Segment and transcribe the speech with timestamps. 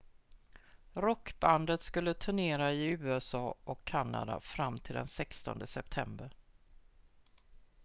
[0.93, 6.35] rockbandet skulle turnera i usa och kanada fram till den 16 september